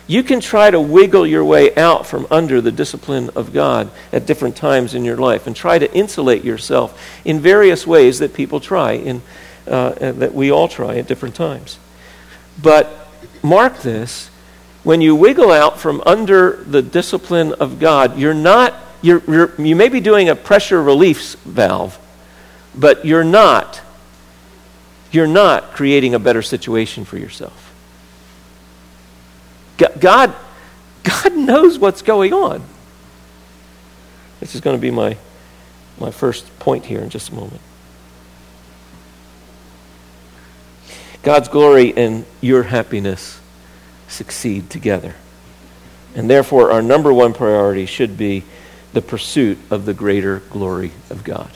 [0.07, 4.25] You can try to wiggle your way out from under the discipline of God at
[4.25, 8.59] different times in your life and try to insulate yourself in various ways that people
[8.59, 9.21] try, in,
[9.67, 11.79] uh, that we all try at different times.
[12.61, 13.07] But
[13.41, 14.29] mark this
[14.83, 19.75] when you wiggle out from under the discipline of God, you're not, you're, you're, you
[19.75, 21.99] may be doing a pressure relief valve,
[22.73, 23.79] but you're not,
[25.11, 27.70] you're not creating a better situation for yourself.
[29.99, 30.35] God,
[31.03, 32.63] God knows what's going on.
[34.39, 35.17] This is going to be my,
[35.99, 37.61] my first point here in just a moment.
[41.23, 43.39] God's glory and your happiness
[44.07, 45.15] succeed together.
[46.15, 48.43] And therefore, our number one priority should be
[48.93, 51.49] the pursuit of the greater glory of God.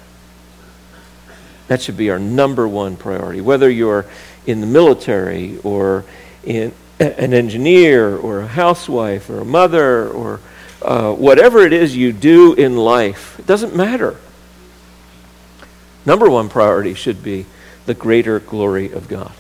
[1.67, 3.41] That should be our number one priority.
[3.41, 4.05] Whether you're
[4.45, 6.05] in the military or
[6.43, 10.39] in an engineer or a housewife or a mother or
[10.81, 14.15] uh, whatever it is you do in life, it doesn't matter.
[16.05, 17.45] Number one priority should be
[17.86, 19.34] the greater glory of God.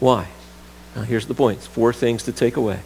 [0.00, 0.28] Why?
[0.94, 2.80] Now, here's the points four things to take away.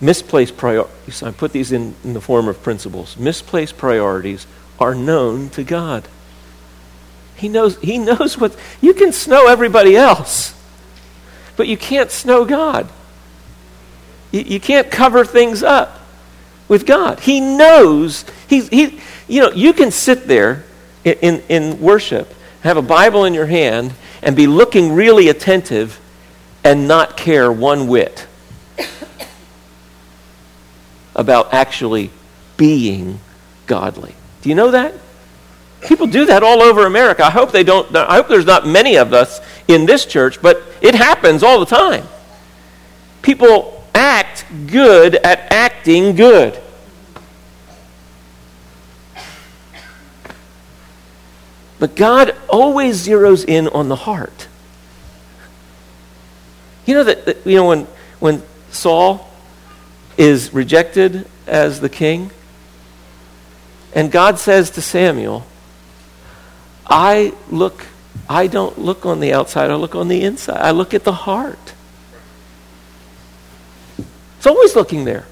[0.00, 3.16] Misplaced priorities, I put these in, in the form of principles.
[3.16, 4.46] Misplaced priorities
[4.78, 6.06] are known to God.
[7.36, 10.54] He knows, he knows what, you can snow everybody else,
[11.56, 12.88] but you can't snow God.
[14.32, 16.00] You, you can't cover things up
[16.68, 17.20] with God.
[17.20, 20.64] He knows, he's, he, you know, you can sit there
[21.04, 26.00] in, in, in worship, have a Bible in your hand, and be looking really attentive
[26.64, 28.26] and not care one whit
[31.14, 32.10] about actually
[32.56, 33.20] being
[33.66, 34.14] godly.
[34.42, 34.94] Do you know that?
[35.82, 37.24] People do that all over America.
[37.24, 40.62] I hope they don't I hope there's not many of us in this church, but
[40.80, 42.04] it happens all the time.
[43.22, 46.60] People act good at acting good.
[51.78, 54.48] But God always zeroes in on the heart.
[56.86, 57.86] You know that, that you know when
[58.18, 59.30] when Saul
[60.16, 62.30] is rejected as the king,
[63.94, 65.44] and God says to Samuel,
[66.86, 67.86] I look,
[68.28, 70.58] I don't look on the outside, I look on the inside.
[70.58, 71.74] I look at the heart.
[74.38, 75.26] It's always looking there.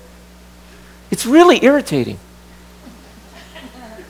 [1.10, 2.18] It's really irritating.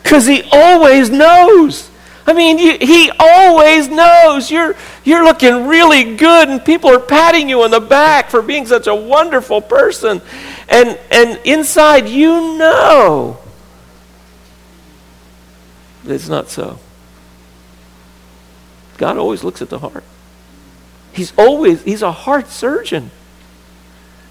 [0.03, 1.91] Because he always knows.
[2.27, 7.49] I mean, you, he always knows you're, you're looking really good, and people are patting
[7.49, 10.23] you on the back for being such a wonderful person.
[10.69, 13.39] And, and inside, you know
[16.07, 16.79] it's not so.
[18.97, 20.05] God always looks at the heart.
[21.13, 23.11] He's always, he's a heart surgeon.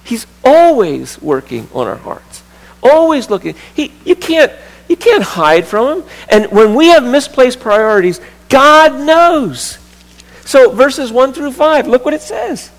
[0.03, 2.43] He's always working on our hearts.
[2.81, 3.55] Always looking.
[3.73, 4.51] He, you can't,
[4.89, 6.09] you can't hide from him.
[6.27, 9.77] And when we have misplaced priorities, God knows.
[10.45, 12.69] So verses 1 through 5, look what it says.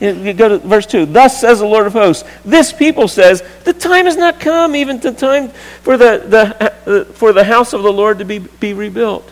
[0.00, 1.06] You go to verse 2.
[1.06, 4.98] Thus says the Lord of hosts, this people says, the time has not come, even
[4.98, 5.50] the time
[5.82, 9.30] for the, the, uh, for the house of the Lord to be, be rebuilt.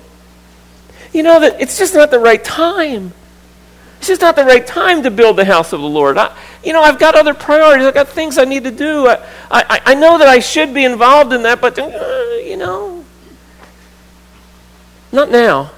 [1.13, 3.13] You know that it's just not the right time.
[3.99, 6.17] It's just not the right time to build the house of the Lord.
[6.17, 7.87] I, you know, I've got other priorities.
[7.87, 9.07] I've got things I need to do.
[9.07, 9.19] I,
[9.51, 11.87] I, I know that I should be involved in that, but, uh,
[12.43, 13.05] you know,
[15.13, 15.71] not now.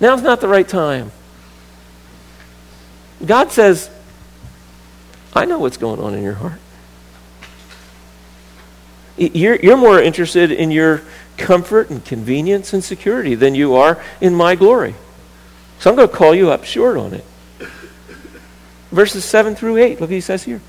[0.00, 1.12] Now's not the right time.
[3.24, 3.90] God says,
[5.34, 6.58] I know what's going on in your heart.
[9.16, 11.02] You're, you're more interested in your
[11.36, 14.94] comfort and convenience and security than you are in my glory.
[15.78, 17.24] So I'm going to call you up short on it.
[18.90, 20.60] Verses 7 through 8, look what he says here.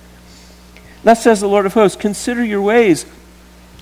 [1.04, 3.06] Thus says the Lord of hosts Consider your ways.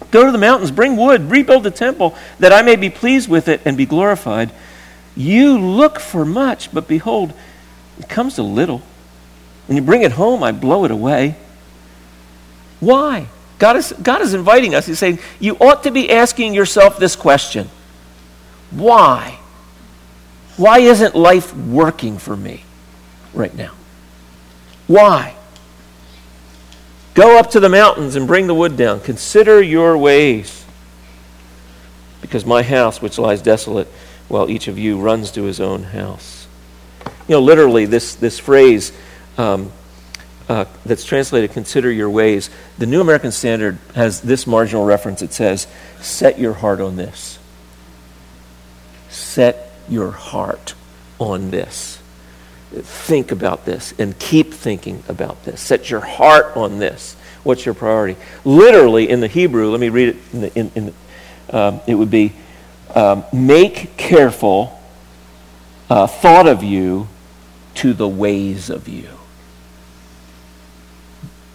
[0.10, 3.48] Go to the mountains, bring wood, rebuild the temple, that I may be pleased with
[3.48, 4.52] it and be glorified.
[5.16, 7.34] You look for much, but behold,
[8.00, 8.82] it comes to little.
[9.68, 11.36] When you bring it home, I blow it away.
[12.80, 13.28] Why?
[13.62, 14.88] God is, God is inviting us.
[14.88, 17.70] He's saying, You ought to be asking yourself this question
[18.72, 19.38] Why?
[20.58, 22.64] Why isn't life working for me
[23.36, 23.74] right now?
[24.88, 25.36] Why?
[27.14, 29.00] Go up to the mountains and bring the wood down.
[29.00, 30.66] Consider your ways.
[32.22, 33.88] Because my house, which lies desolate,
[34.28, 36.48] while each of you runs to his own house.
[37.28, 38.92] You know, literally, this, this phrase,
[39.38, 39.72] um,
[40.50, 42.50] uh, that's translated consider your ways.
[42.78, 45.22] The new american standard has this marginal reference.
[45.22, 45.68] It says
[46.00, 47.40] set your heart on this.
[49.10, 50.74] Set your heart
[51.20, 52.02] on this.
[52.72, 55.62] Think about this and keep thinking about this.
[55.62, 57.16] Set your heart on this.
[57.44, 58.20] What's your priority?
[58.46, 61.96] Literally in the hebrew let me read it in the, in, in the, um, it
[61.96, 62.34] would be
[62.96, 64.80] um, make careful
[65.90, 67.08] uh, thought of you
[67.76, 69.08] to the ways of you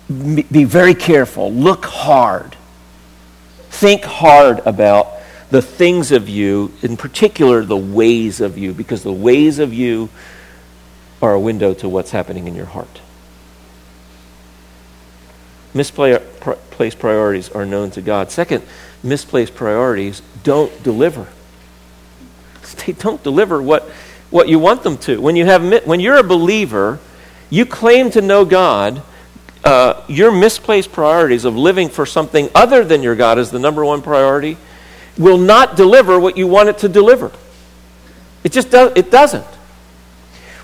[0.09, 1.53] be very careful.
[1.53, 2.57] Look hard.
[3.71, 5.13] Think hard about
[5.51, 10.09] the things of you, in particular the ways of you, because the ways of you
[11.23, 13.01] are a window to what's happening in your heart.
[15.75, 18.31] Misplaced priorities are known to God.
[18.31, 18.65] Second,
[19.03, 21.29] misplaced priorities don't deliver.
[22.85, 23.85] They don't deliver what,
[24.31, 25.21] what you want them to.
[25.21, 26.99] When, you have, when you're a believer,
[27.49, 29.03] you claim to know God
[29.67, 33.85] uh, your misplaced priorities of living for something other than your God as the number
[33.85, 34.57] one priority
[35.19, 37.33] will not deliver what you want it to deliver.
[38.45, 39.45] It just does, it doesn't.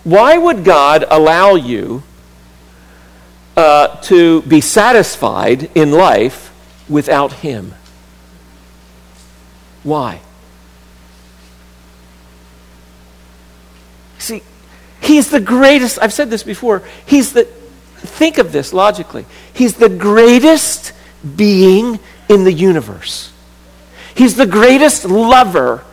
[0.05, 2.05] Why would God allow you
[3.57, 6.55] uh, to be satisfied in life
[6.89, 7.75] without Him?
[9.83, 10.21] Why?
[14.19, 14.45] See,
[15.01, 15.99] He's the greatest.
[16.01, 16.85] I've said this before.
[17.05, 17.49] He's the
[18.03, 19.27] think of this logically.
[19.53, 20.93] He's the greatest
[21.37, 21.99] being
[22.29, 23.33] in the universe.
[24.15, 25.85] He's the greatest lover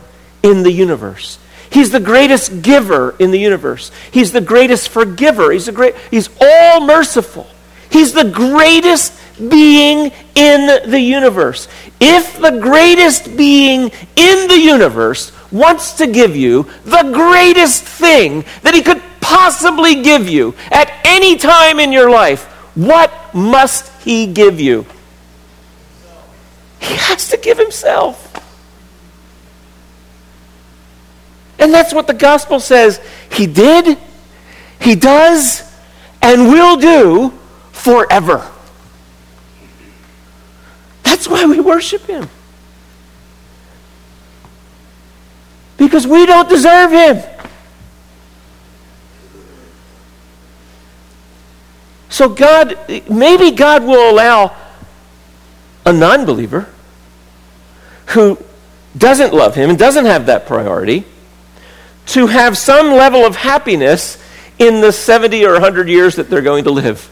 [0.42, 1.38] in the universe.
[1.70, 3.92] He's the greatest giver in the universe.
[4.10, 5.52] He's the greatest forgiver.
[5.52, 7.46] He's the great he's all merciful.
[7.90, 11.68] He's the greatest being in the universe.
[12.00, 18.74] If the greatest being in the universe wants to give you the greatest thing that
[18.74, 20.89] he could possibly give you at
[21.36, 24.86] time in your life, what must He give you?
[26.80, 28.26] He has to give himself.
[31.58, 33.00] And that's what the gospel says.
[33.30, 33.98] He did,
[34.80, 35.62] he does,
[36.22, 37.38] and will do
[37.72, 38.50] forever.
[41.02, 42.30] That's why we worship him.
[45.76, 47.29] Because we don't deserve him.
[52.20, 52.76] So God,
[53.08, 54.54] maybe God will allow
[55.86, 56.68] a non believer
[58.08, 58.36] who
[58.94, 61.06] doesn't love him and doesn't have that priority
[62.08, 64.22] to have some level of happiness
[64.58, 67.10] in the 70 or 100 years that they're going to live.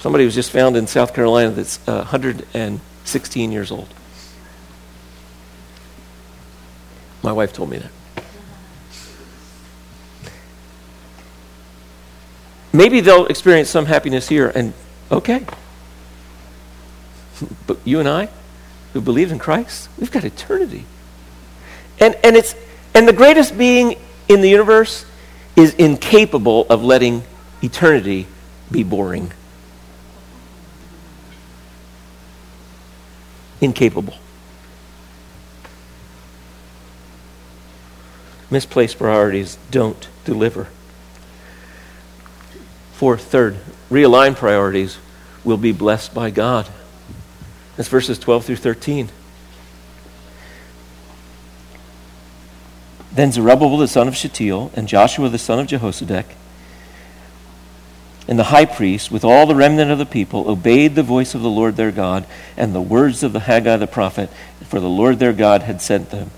[0.00, 3.88] Somebody was just found in South Carolina that's uh, 116 years old.
[7.22, 7.95] My wife told me that.
[12.76, 14.74] Maybe they'll experience some happiness here, and
[15.10, 15.46] okay.
[17.66, 18.28] But you and I,
[18.92, 20.84] who believe in Christ, we've got eternity.
[21.98, 22.54] And, and, it's,
[22.94, 23.98] and the greatest being
[24.28, 25.06] in the universe
[25.54, 27.24] is incapable of letting
[27.62, 28.26] eternity
[28.70, 29.32] be boring.
[33.60, 34.14] Incapable.
[38.50, 40.68] Misplaced priorities don't deliver.
[42.96, 43.58] Fourth, third,
[43.90, 44.96] realign priorities
[45.44, 46.66] will be blessed by God.
[47.76, 49.10] That's verses 12 through 13.
[53.12, 56.24] Then Zerubbabel the son of Shealtiel and Joshua the son of Jehozadak
[58.28, 61.42] and the high priest, with all the remnant of the people, obeyed the voice of
[61.42, 62.26] the Lord their God
[62.56, 64.30] and the words of the Haggai the prophet,
[64.64, 66.30] for the Lord their God had sent them.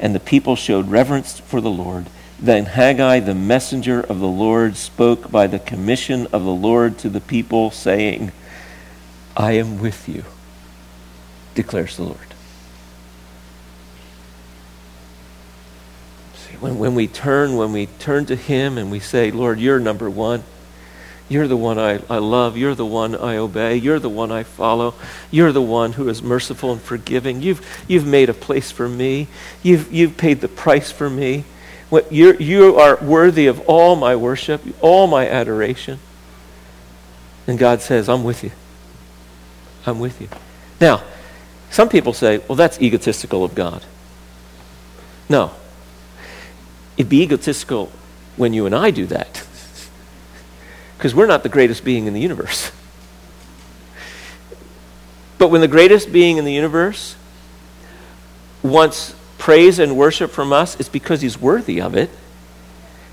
[0.00, 2.06] And the people showed reverence for the Lord
[2.38, 7.08] then Haggai, the messenger of the Lord, spoke by the commission of the Lord to
[7.08, 8.32] the people, saying,
[9.36, 10.24] I am with you,
[11.54, 12.18] declares the Lord.
[16.34, 19.80] See, when, when we turn, when we turn to Him and we say, Lord, you're
[19.80, 20.44] number one.
[21.28, 22.56] You're the one I, I love.
[22.56, 23.76] You're the one I obey.
[23.76, 24.94] You're the one I follow.
[25.30, 27.42] You're the one who is merciful and forgiving.
[27.42, 29.26] You've, you've made a place for me.
[29.62, 31.44] You've, you've paid the price for me.
[31.88, 36.00] What you you are worthy of all my worship, all my adoration.
[37.46, 38.50] And God says, I'm with you.
[39.86, 40.28] I'm with you.
[40.80, 41.04] Now,
[41.70, 43.84] some people say, well, that's egotistical of God.
[45.28, 45.52] No.
[46.96, 47.92] It'd be egotistical
[48.36, 49.46] when you and I do that.
[50.96, 52.72] Because we're not the greatest being in the universe.
[55.38, 57.16] But when the greatest being in the universe
[58.62, 59.14] wants
[59.46, 62.10] praise and worship from us is because he's worthy of it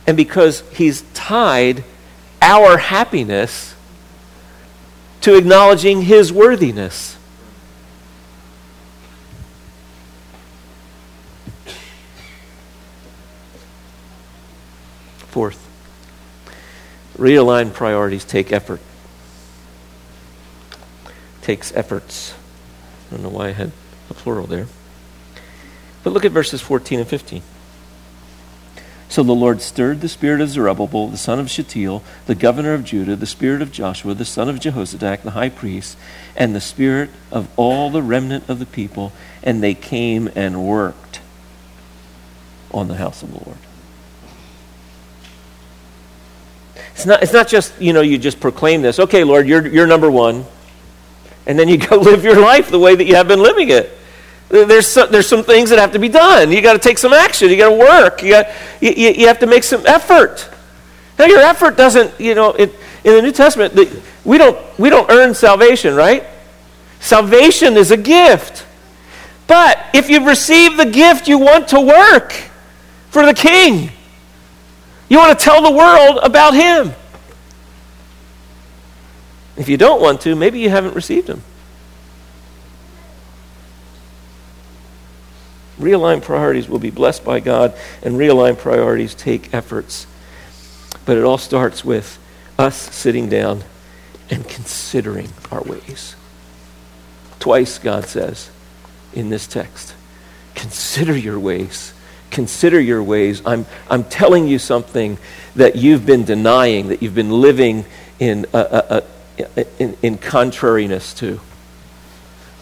[0.08, 1.84] and because he's tied
[2.42, 3.76] our happiness
[5.22, 7.16] to acknowledging his worthiness.
[15.28, 15.70] Fourth,
[17.16, 18.82] realign priorities take effort.
[21.44, 22.34] Takes efforts.
[23.12, 23.72] I don't know why I had
[24.10, 24.66] a plural there.
[26.04, 27.42] But look at verses 14 and 15.
[29.14, 32.84] So the Lord stirred the spirit of Zerubbabel, the son of Shealtiel, the governor of
[32.84, 35.98] Judah, the spirit of Joshua, the son of Jehozadak, the high priest,
[36.36, 39.12] and the spirit of all the remnant of the people,
[39.44, 41.20] and they came and worked
[42.72, 43.60] on the house of the Lord.
[46.96, 49.86] It's not, it's not just, you know, you just proclaim this, okay, Lord, you're, you're
[49.86, 50.44] number one,
[51.46, 53.96] and then you go live your life the way that you have been living it.
[54.50, 56.52] There's some, there's some things that have to be done.
[56.52, 57.50] You got to take some action.
[57.50, 58.22] You got to work.
[58.22, 58.48] You, got,
[58.82, 60.48] you, you have to make some effort.
[61.18, 62.74] Now, your effort doesn't, you know, it,
[63.04, 66.24] in the New Testament, the, we, don't, we don't earn salvation, right?
[67.00, 68.66] Salvation is a gift.
[69.48, 72.32] But if you've received the gift, you want to work
[73.10, 73.92] for the King.
[75.10, 76.94] You want to tell the world about Him.
[79.58, 81.44] If you don't want to, maybe you haven't received Him.
[85.80, 90.08] Realigned priorities will be blessed by God, and realigned priorities take efforts.
[91.06, 92.20] But it all starts with
[92.58, 93.64] us sitting down
[94.30, 96.16] and considering our ways.
[97.40, 98.50] Twice, God says
[99.14, 99.96] in this text
[100.56, 101.94] consider your ways.
[102.30, 103.42] Consider your ways.
[103.46, 105.18] I'm, I'm telling you something
[105.56, 107.86] that you've been denying, that you've been living
[108.20, 109.02] in, uh, uh,
[109.38, 111.40] uh, in, in contrariness to.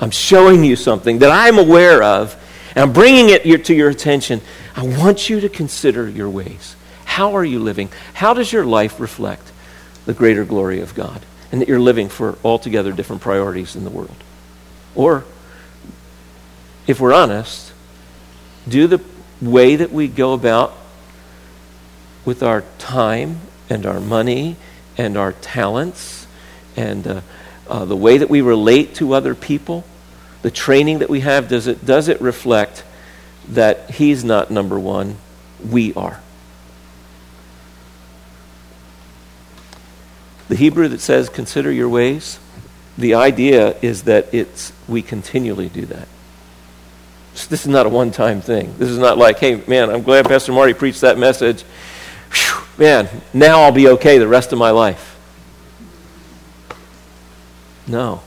[0.01, 2.36] I'm showing you something that I'm aware of
[2.76, 4.41] and I'm bringing it to your attention.
[4.76, 6.76] I want you to consider your ways.
[7.05, 7.89] How are you living?
[8.13, 9.51] How does your life reflect
[10.05, 11.22] the greater glory of God?
[11.51, 14.15] And that you're living for altogether different priorities in the world.
[14.95, 15.26] Or,
[16.88, 17.74] if we're honest,
[18.67, 19.01] do the
[19.41, 20.74] way that we go about
[22.24, 24.55] with our time and our money
[24.97, 26.28] and our talents
[26.78, 27.22] and uh,
[27.67, 29.84] uh, the way that we relate to other people,
[30.42, 32.84] the training that we have, does it, does it reflect
[33.50, 35.18] that He's not number one,
[35.68, 36.22] we are?
[40.48, 42.39] The Hebrew that says, consider your ways,
[42.98, 46.08] the idea is that it's, we continually do that.
[47.34, 48.76] This is not a one time thing.
[48.78, 51.62] This is not like, hey, man, I'm glad Pastor Marty preached that message.
[52.34, 55.18] Whew, man, now I'll be okay the rest of my life.
[57.88, 58.22] No.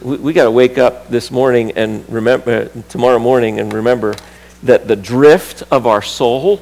[0.00, 4.14] We, we got to wake up this morning and remember, tomorrow morning and remember
[4.62, 6.60] that the drift of our soul,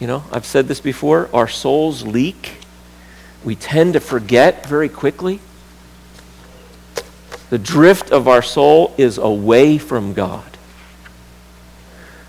[0.00, 2.58] you know, I've said this before, our souls leak
[3.44, 5.40] we tend to forget very quickly.
[7.50, 10.44] The drift of our soul is away from God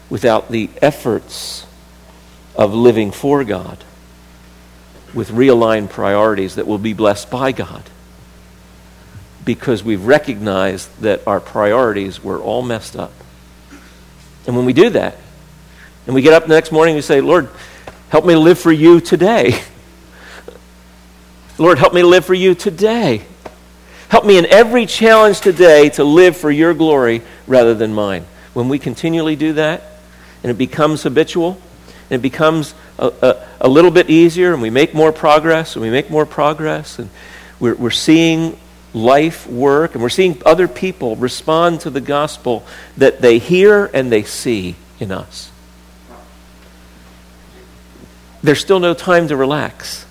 [0.10, 1.66] without the efforts
[2.56, 3.84] of living for God
[5.14, 7.84] with realigned priorities that will be blessed by God
[9.50, 13.12] because we've recognized that our priorities were all messed up.
[14.46, 15.18] And when we do that,
[16.06, 17.50] and we get up the next morning and we say, Lord,
[18.10, 19.60] help me live for you today.
[21.58, 23.24] Lord, help me live for you today.
[24.10, 28.28] Help me in every challenge today to live for your glory rather than mine.
[28.54, 29.82] When we continually do that,
[30.44, 31.60] and it becomes habitual,
[32.12, 35.82] and it becomes a, a, a little bit easier, and we make more progress, and
[35.82, 37.10] we make more progress, and
[37.60, 38.60] we're, we're seeing
[38.94, 42.66] life work, and we're seeing other people respond to the gospel
[42.98, 45.52] that they hear and they see in us.
[48.42, 50.06] There's still no time to relax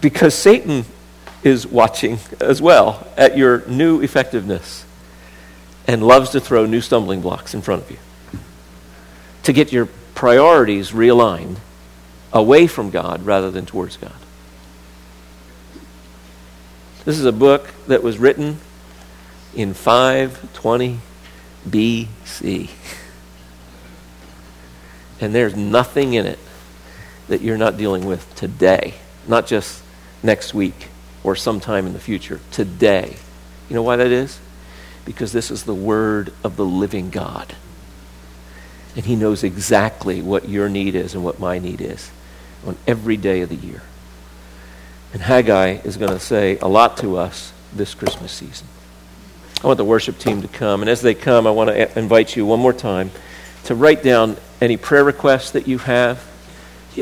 [0.00, 0.84] because Satan
[1.42, 4.84] is watching as well at your new effectiveness
[5.86, 7.98] and loves to throw new stumbling blocks in front of you
[9.44, 11.58] to get your priorities realigned
[12.32, 14.12] away from God rather than towards God.
[17.06, 18.58] This is a book that was written
[19.54, 20.98] in 520
[21.68, 22.70] BC.
[25.20, 26.40] And there's nothing in it
[27.28, 28.94] that you're not dealing with today,
[29.28, 29.84] not just
[30.24, 30.88] next week
[31.22, 33.14] or sometime in the future, today.
[33.68, 34.40] You know why that is?
[35.04, 37.54] Because this is the word of the living God.
[38.96, 42.10] And he knows exactly what your need is and what my need is
[42.66, 43.82] on every day of the year.
[45.12, 48.66] And Haggai is going to say a lot to us this Christmas season.
[49.62, 50.82] I want the worship team to come.
[50.82, 53.10] And as they come, I want to invite you one more time
[53.64, 56.22] to write down any prayer requests that you have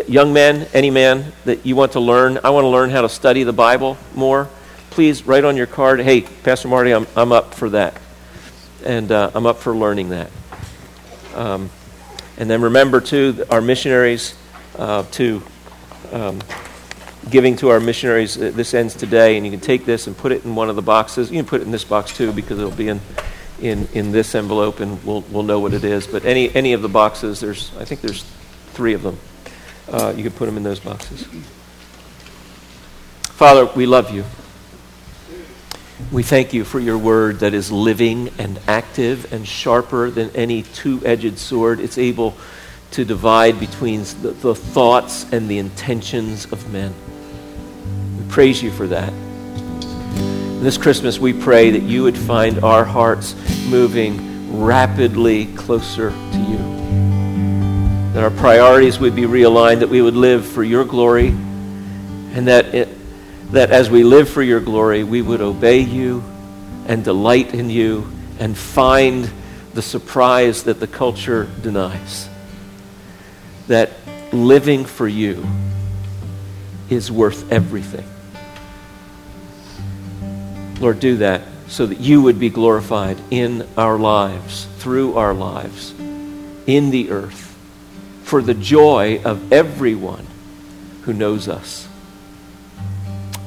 [0.09, 3.09] young men, any man that you want to learn, I want to learn how to
[3.09, 4.49] study the Bible more,
[4.91, 8.01] please write on your card, hey, Pastor Marty, I'm, I'm up for that.
[8.85, 10.31] And uh, I'm up for learning that.
[11.35, 11.71] Um,
[12.37, 14.35] and then remember, too, our missionaries,
[14.77, 15.43] uh, to
[16.13, 16.41] um,
[17.31, 18.37] giving to our missionaries.
[18.37, 20.77] Uh, this ends today, and you can take this and put it in one of
[20.77, 21.31] the boxes.
[21.31, 23.01] You can put it in this box, too, because it'll be in,
[23.61, 26.07] in, in this envelope, and we'll, we'll know what it is.
[26.07, 28.25] But any, any of the boxes, there's, I think there's
[28.73, 29.19] three of them
[29.89, 31.27] uh, you can put them in those boxes.
[33.23, 34.25] Father, we love you.
[36.11, 40.63] We thank you for your word that is living and active and sharper than any
[40.63, 41.81] two edged sword.
[41.81, 42.37] It's able
[42.93, 46.95] to divide between the, the, thoughts and the intentions of men.
[48.35, 49.13] Praise you for that.
[50.61, 53.37] This Christmas, we pray that you would find our hearts
[53.69, 56.59] moving rapidly closer to you
[58.13, 62.75] that our priorities would be realigned, that we would live for your glory, and that,
[62.75, 62.89] it,
[63.53, 66.25] that as we live for your glory, we would obey you
[66.89, 68.05] and delight in you
[68.41, 69.31] and find
[69.75, 72.29] the surprise that the culture denies.
[73.69, 73.93] That
[74.33, 75.47] living for you
[76.91, 78.09] is worth everything.
[80.81, 85.93] Lord, do that so that you would be glorified in our lives, through our lives,
[86.67, 87.45] in the earth
[88.25, 90.27] for the joy of everyone
[91.03, 91.87] who knows us.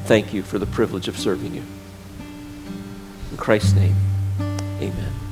[0.06, 1.64] Thank you for the privilege of serving you.
[3.32, 3.96] In Christ's name,
[4.40, 5.27] amen.